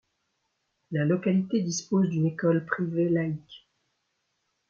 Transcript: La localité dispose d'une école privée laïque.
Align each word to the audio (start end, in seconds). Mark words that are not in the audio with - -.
La 0.89 1.05
localité 1.05 1.61
dispose 1.61 2.09
d'une 2.09 2.25
école 2.25 2.65
privée 2.65 3.07
laïque. 3.09 3.69